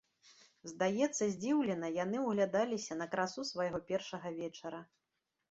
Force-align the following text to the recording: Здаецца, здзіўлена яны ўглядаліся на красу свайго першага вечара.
Здаецца, 0.69 1.23
здзіўлена 1.33 1.91
яны 1.97 2.17
ўглядаліся 2.23 2.99
на 3.03 3.09
красу 3.13 3.47
свайго 3.53 3.83
першага 3.93 4.27
вечара. 4.41 4.83